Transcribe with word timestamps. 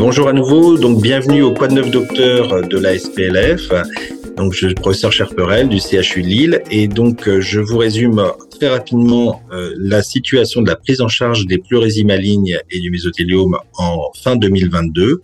Bonjour 0.00 0.28
à 0.28 0.32
nouveau, 0.32 0.78
donc 0.78 1.02
bienvenue 1.02 1.42
au 1.42 1.52
Quad 1.52 1.72
9 1.72 1.90
Docteur 1.90 2.66
de 2.66 2.78
la 2.78 2.98
SPLF. 2.98 3.68
Donc, 4.38 4.54
je 4.54 4.56
suis 4.56 4.68
le 4.68 4.74
professeur 4.74 5.12
Cherperel 5.12 5.68
du 5.68 5.78
CHU 5.78 6.22
Lille 6.22 6.62
et 6.70 6.88
donc 6.88 7.28
euh, 7.28 7.42
je 7.42 7.60
vous 7.60 7.76
résume 7.76 8.24
très 8.50 8.68
rapidement 8.68 9.42
euh, 9.52 9.74
la 9.76 10.02
situation 10.02 10.62
de 10.62 10.68
la 10.68 10.76
prise 10.76 11.02
en 11.02 11.08
charge 11.08 11.44
des 11.44 11.58
pleurésies 11.58 12.06
malignes 12.06 12.56
et 12.70 12.80
du 12.80 12.90
mésothéliome 12.90 13.58
en 13.76 14.10
fin 14.14 14.36
2022. 14.36 15.20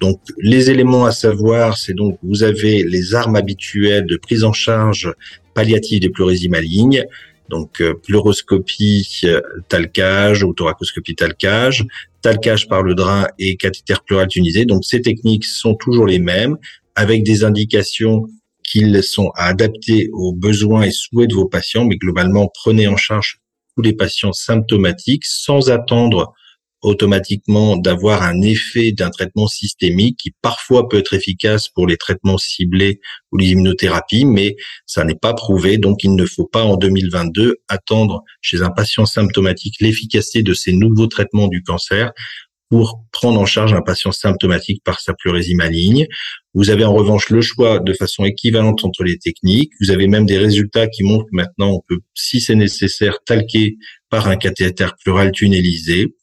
Donc, 0.00 0.20
les 0.36 0.70
éléments 0.70 1.06
à 1.06 1.12
savoir, 1.12 1.78
c'est 1.78 1.94
donc 1.94 2.18
vous 2.22 2.42
avez 2.42 2.82
les 2.82 3.14
armes 3.14 3.36
habituelles 3.36 4.04
de 4.04 4.18
prise 4.18 4.44
en 4.44 4.52
charge 4.52 5.14
palliative 5.54 6.00
des 6.00 6.10
pleurésies 6.10 6.50
malignes, 6.50 7.06
donc 7.50 7.80
euh, 7.80 7.94
pleuroscopie 7.94 9.22
talcage 9.68 10.42
ou 10.42 10.54
thoracoscopie 10.54 11.14
talcage, 11.14 11.84
talcage 12.22 12.68
par 12.68 12.82
le 12.82 12.94
drain 12.94 13.26
et 13.38 13.56
cathéter 13.56 13.94
pleural 14.06 14.28
tunisé. 14.28 14.64
Donc, 14.64 14.84
ces 14.84 15.02
techniques 15.02 15.44
sont 15.44 15.74
toujours 15.74 16.06
les 16.06 16.18
mêmes 16.18 16.56
avec 16.94 17.22
des 17.22 17.44
indications 17.44 18.26
qu'ils 18.62 19.02
sont 19.02 19.30
adaptés 19.34 20.08
aux 20.12 20.32
besoins 20.32 20.82
et 20.82 20.90
souhaits 20.90 21.30
de 21.30 21.34
vos 21.34 21.48
patients, 21.48 21.84
mais 21.84 21.96
globalement, 21.96 22.50
prenez 22.62 22.86
en 22.88 22.96
charge 22.96 23.40
tous 23.74 23.82
les 23.82 23.92
patients 23.92 24.32
symptomatiques 24.32 25.24
sans 25.24 25.70
attendre 25.70 26.32
automatiquement 26.82 27.76
d'avoir 27.76 28.22
un 28.22 28.40
effet 28.40 28.92
d'un 28.92 29.10
traitement 29.10 29.46
systémique 29.46 30.18
qui 30.18 30.32
parfois 30.42 30.88
peut 30.88 30.98
être 30.98 31.14
efficace 31.14 31.68
pour 31.68 31.86
les 31.86 31.96
traitements 31.96 32.38
ciblés 32.38 33.00
ou 33.32 33.38
les 33.38 33.50
immunothérapies, 33.50 34.24
mais 34.24 34.56
ça 34.86 35.04
n'est 35.04 35.14
pas 35.14 35.34
prouvé. 35.34 35.78
Donc, 35.78 36.02
il 36.04 36.14
ne 36.14 36.26
faut 36.26 36.46
pas 36.46 36.64
en 36.64 36.76
2022 36.76 37.56
attendre 37.68 38.22
chez 38.40 38.62
un 38.62 38.70
patient 38.70 39.06
symptomatique 39.06 39.76
l'efficacité 39.80 40.42
de 40.42 40.54
ces 40.54 40.72
nouveaux 40.72 41.06
traitements 41.06 41.48
du 41.48 41.62
cancer 41.62 42.12
pour 42.70 43.04
prendre 43.10 43.40
en 43.40 43.46
charge 43.46 43.74
un 43.74 43.82
patient 43.82 44.12
symptomatique 44.12 44.82
par 44.84 45.00
sa 45.00 45.12
pleurésie 45.12 45.56
maligne. 45.56 46.06
Vous 46.54 46.70
avez 46.70 46.84
en 46.84 46.94
revanche 46.94 47.28
le 47.28 47.40
choix 47.40 47.80
de 47.80 47.92
façon 47.92 48.24
équivalente 48.24 48.84
entre 48.84 49.02
les 49.02 49.18
techniques. 49.18 49.72
Vous 49.80 49.90
avez 49.90 50.06
même 50.06 50.24
des 50.24 50.38
résultats 50.38 50.86
qui 50.86 51.02
montrent 51.02 51.28
maintenant 51.32 51.70
on 51.72 51.82
peut, 51.86 51.98
si 52.14 52.40
c'est 52.40 52.54
nécessaire, 52.54 53.18
talquer 53.26 53.76
par 54.08 54.28
un 54.28 54.36
cathéter 54.36 54.88
pleural 55.04 55.32
tunnelisé. 55.32 56.14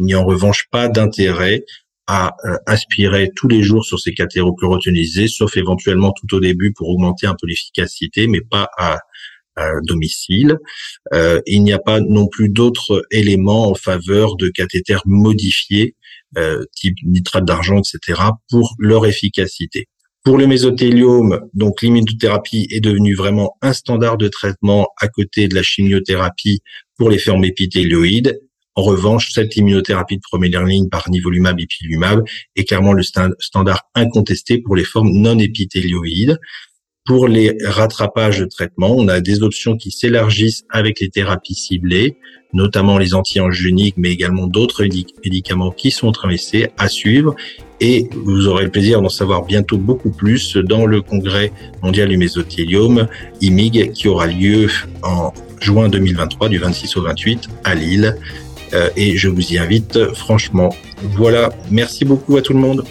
Il 0.00 0.06
n'y 0.06 0.14
a 0.14 0.20
en 0.20 0.24
revanche 0.24 0.64
pas 0.70 0.88
d'intérêt 0.88 1.64
à 2.06 2.34
euh, 2.44 2.56
aspirer 2.66 3.30
tous 3.36 3.46
les 3.46 3.62
jours 3.62 3.84
sur 3.84 4.00
ces 4.00 4.14
cathéropleurotunisés, 4.14 5.28
sauf 5.28 5.56
éventuellement 5.56 6.12
tout 6.12 6.34
au 6.34 6.40
début 6.40 6.72
pour 6.72 6.88
augmenter 6.88 7.26
un 7.26 7.36
peu 7.40 7.46
l'efficacité, 7.46 8.26
mais 8.26 8.40
pas 8.40 8.68
à 8.78 8.98
domicile. 9.82 10.56
Euh, 11.12 11.40
il 11.46 11.62
n'y 11.62 11.72
a 11.74 11.78
pas 11.78 12.00
non 12.00 12.28
plus 12.28 12.48
d'autres 12.48 13.04
éléments 13.10 13.68
en 13.68 13.74
faveur 13.74 14.36
de 14.36 14.48
cathéters 14.48 15.02
modifiés, 15.04 15.96
euh, 16.38 16.64
type 16.74 16.96
nitrate 17.04 17.44
d'argent, 17.44 17.78
etc., 17.78 18.20
pour 18.48 18.74
leur 18.78 19.04
efficacité. 19.04 19.86
Pour 20.24 20.38
le 20.38 20.46
mésothéliome, 20.46 21.40
donc 21.54 21.82
l'immunothérapie 21.82 22.68
est 22.70 22.80
devenue 22.80 23.14
vraiment 23.14 23.58
un 23.62 23.74
standard 23.74 24.16
de 24.16 24.28
traitement 24.28 24.88
à 24.98 25.08
côté 25.08 25.46
de 25.46 25.54
la 25.54 25.62
chimiothérapie 25.62 26.60
pour 26.96 27.10
les 27.10 27.18
formes 27.18 27.44
épithélioïdes. 27.44 28.40
En 28.76 28.82
revanche, 28.82 29.32
cette 29.32 29.56
immunothérapie 29.56 30.16
de 30.16 30.22
première 30.22 30.64
ligne 30.64 30.88
par 30.88 31.10
nivolumab 31.10 31.58
et 31.58 31.64
ipilimumab 31.64 32.22
est 32.56 32.64
clairement 32.64 32.92
le 32.92 33.02
standard 33.02 33.82
incontesté 33.94 34.58
pour 34.58 34.76
les 34.76 34.84
formes 34.84 35.10
non 35.10 35.38
épithélioïdes. 35.38 36.38
Pour 37.04 37.26
les 37.26 37.56
rattrapages 37.64 38.38
de 38.38 38.44
traitement, 38.44 38.94
on 38.96 39.08
a 39.08 39.20
des 39.20 39.42
options 39.42 39.76
qui 39.76 39.90
s'élargissent 39.90 40.64
avec 40.70 41.00
les 41.00 41.08
thérapies 41.08 41.54
ciblées, 41.54 42.16
notamment 42.52 42.98
les 42.98 43.14
anti-angiogéniques, 43.14 43.96
mais 43.96 44.10
également 44.10 44.46
d'autres 44.46 44.84
médicaments 45.24 45.72
qui 45.72 45.90
sont 45.90 46.12
traversés 46.12 46.68
à 46.78 46.88
suivre. 46.88 47.34
Et 47.80 48.08
vous 48.12 48.46
aurez 48.46 48.64
le 48.64 48.70
plaisir 48.70 49.00
d'en 49.00 49.08
savoir 49.08 49.44
bientôt 49.44 49.78
beaucoup 49.78 50.10
plus 50.10 50.56
dans 50.56 50.86
le 50.86 51.00
congrès 51.00 51.52
mondial 51.82 52.08
du 52.08 52.18
mésothéliome, 52.18 53.08
IMIG, 53.40 53.92
qui 53.92 54.06
aura 54.06 54.26
lieu 54.26 54.68
en 55.02 55.32
juin 55.60 55.88
2023, 55.88 56.48
du 56.48 56.58
26 56.58 56.96
au 56.96 57.02
28 57.02 57.48
à 57.64 57.74
Lille. 57.74 58.16
Euh, 58.72 58.88
et 58.96 59.16
je 59.16 59.28
vous 59.28 59.52
y 59.52 59.58
invite 59.58 60.14
franchement. 60.14 60.74
Voilà, 61.02 61.50
merci 61.70 62.04
beaucoup 62.04 62.36
à 62.36 62.42
tout 62.42 62.52
le 62.52 62.60
monde. 62.60 62.84